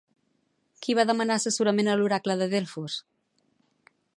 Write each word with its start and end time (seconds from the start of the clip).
Qui 0.85 0.95
va 0.99 1.05
demanar 1.09 1.35
assessorament 1.41 1.91
a 1.93 1.97
l'oracle 1.99 2.39
de 2.43 2.49
Delfos? 2.55 2.97